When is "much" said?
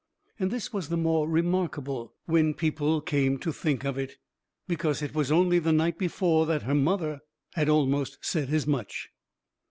8.65-9.09